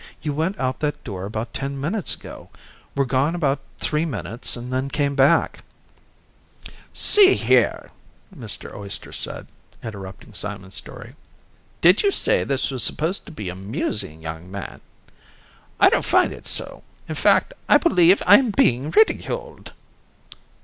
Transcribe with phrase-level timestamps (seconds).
[0.23, 2.49] You went out that door about ten minutes ago,
[2.95, 5.63] were gone about three minutes, and then came back."
[6.91, 7.91] "See here,"
[8.35, 8.73] Mr.
[8.73, 9.45] Oyster said
[9.83, 11.13] (interrupting Simon's story),
[11.81, 14.81] "did you say this was supposed to be amusing, young man?
[15.79, 16.81] I don't find it so.
[17.07, 19.71] In fact, I believe I am being ridiculed."